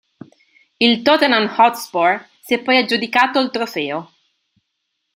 [0.79, 4.11] Il Tottenham Hotspur si è poi aggiudicato il trofeo.